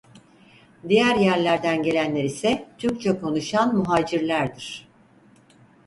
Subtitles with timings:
[0.89, 4.87] Diğer yerlerden gelenler ise Türkçe konuşan muhacirlerdir.